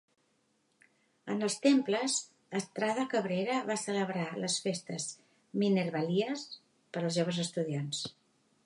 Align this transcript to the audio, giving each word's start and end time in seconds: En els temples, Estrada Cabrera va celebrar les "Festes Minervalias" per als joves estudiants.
En 1.33 1.47
els 1.47 1.57
temples, 1.65 2.15
Estrada 2.61 3.05
Cabrera 3.11 3.59
va 3.69 3.77
celebrar 3.83 4.27
les 4.45 4.57
"Festes 4.65 5.07
Minervalias" 5.65 6.49
per 6.59 7.05
als 7.07 7.21
joves 7.21 7.45
estudiants. 7.49 8.05